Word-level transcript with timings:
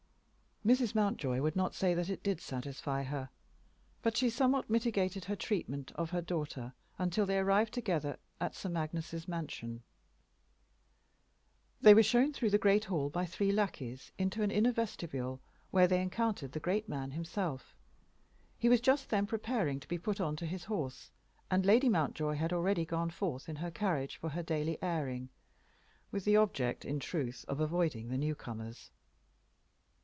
Mrs. 0.63 0.93
Mountjoy 0.93 1.41
would 1.41 1.55
not 1.55 1.73
say 1.73 1.95
that 1.95 2.07
it 2.07 2.21
did 2.21 2.39
satisfy 2.39 3.01
her; 3.01 3.29
but 4.03 4.15
she 4.15 4.29
somewhat 4.29 4.69
mitigated 4.69 5.25
her 5.25 5.35
treatment 5.35 5.91
of 5.95 6.11
her 6.11 6.21
daughter 6.21 6.71
till 7.09 7.25
they 7.25 7.39
arrived 7.39 7.73
together 7.73 8.19
at 8.39 8.53
Sir 8.53 8.69
Magnus's 8.69 9.27
mansion. 9.27 9.81
They 11.81 11.95
were 11.95 12.03
shown 12.03 12.31
through 12.31 12.51
the 12.51 12.59
great 12.59 12.85
hall 12.85 13.09
by 13.09 13.25
three 13.25 13.51
lackeys 13.51 14.11
into 14.19 14.43
an 14.43 14.51
inner 14.51 14.71
vestibule, 14.71 15.41
where 15.71 15.87
they 15.87 15.99
encountered 15.99 16.51
the 16.51 16.59
great 16.59 16.87
man 16.87 17.09
himself. 17.09 17.75
He 18.55 18.69
was 18.69 18.81
just 18.81 19.09
then 19.09 19.25
preparing 19.25 19.79
to 19.79 19.87
be 19.87 19.97
put 19.97 20.21
on 20.21 20.35
to 20.35 20.45
his 20.45 20.65
horse, 20.65 21.09
and 21.49 21.65
Lady 21.65 21.89
Mountjoy 21.89 22.35
had 22.35 22.53
already 22.53 22.85
gone 22.85 23.09
forth 23.09 23.49
in 23.49 23.55
her 23.55 23.71
carriage 23.71 24.17
for 24.17 24.29
her 24.29 24.43
daily 24.43 24.77
airing, 24.83 25.29
with 26.11 26.23
the 26.23 26.37
object, 26.37 26.85
in 26.85 26.99
truth, 26.99 27.45
of 27.47 27.59
avoiding 27.59 28.09
the 28.09 28.17
new 28.19 28.35
comers. 28.35 28.91